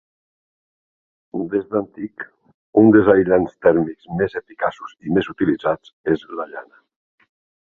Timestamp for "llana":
6.55-6.85